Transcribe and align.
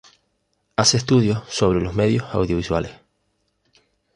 Hace 0.77 0.97
estudios 0.97 1.43
sobre 1.47 1.79
los 1.79 1.93
medios 1.93 2.23
audiovisuales. 2.33 2.91